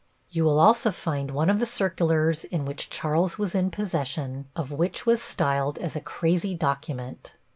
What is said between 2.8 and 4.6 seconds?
Charles was in possession